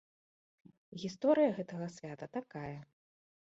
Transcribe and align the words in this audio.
Гісторыя 1.03 1.49
гэтага 1.59 1.91
свята 1.99 2.25
такая. 2.41 2.75